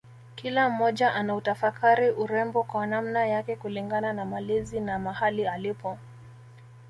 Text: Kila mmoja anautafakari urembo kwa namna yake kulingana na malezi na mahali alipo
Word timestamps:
Kila 0.35 0.69
mmoja 0.69 1.13
anautafakari 1.15 2.11
urembo 2.11 2.63
kwa 2.63 2.87
namna 2.87 3.25
yake 3.25 3.55
kulingana 3.55 4.13
na 4.13 4.25
malezi 4.25 4.79
na 4.79 4.99
mahali 4.99 5.47
alipo 5.47 5.97